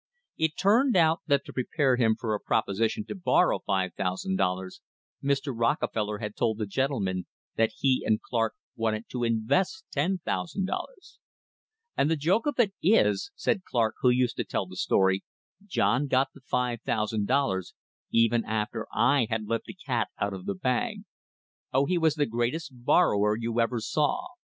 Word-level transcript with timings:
It 0.35 0.57
turned 0.57 0.97
out 0.97 1.21
that 1.27 1.45
to 1.45 1.53
prepare 1.53 1.95
him 1.95 2.15
for 2.19 2.33
a 2.33 2.39
proposition 2.39 3.05
to 3.05 3.13
bor 3.13 3.49
row 3.49 3.59
$5,000 3.69 4.79
Mr. 5.23 5.53
Rockefeller 5.55 6.17
had 6.17 6.35
told 6.35 6.57
the 6.57 6.65
gentleman 6.65 7.27
that 7.55 7.69
he 7.77 8.01
and 8.03 8.19
Clark 8.19 8.55
wanted 8.75 9.07
to 9.09 9.23
invest 9.23 9.85
$10,000! 9.95 10.65
"And 11.95 12.09
the 12.09 12.15
joke 12.15 12.47
of 12.47 12.57
it 12.59 12.73
is," 12.81 13.29
said 13.35 13.63
Clark, 13.63 13.93
who 14.01 14.09
used 14.09 14.37
to 14.37 14.43
tell 14.43 14.65
the 14.65 14.75
story, 14.75 15.23
"John 15.67 16.07
got 16.07 16.29
the 16.33 16.41
$5,000 16.51 17.73
even 18.09 18.43
after 18.43 18.87
I 18.91 19.27
had 19.29 19.45
let 19.45 19.65
the 19.65 19.75
cat 19.85 20.07
out 20.17 20.33
of 20.33 20.47
the 20.47 20.55
bag. 20.55 21.03
Oh, 21.71 21.85
he 21.85 21.99
was 21.99 22.15
the 22.15 22.25
greatest 22.25 22.71
borrower 22.73 23.37
you 23.37 23.59
ever 23.59 23.79
saw!" 23.79 24.29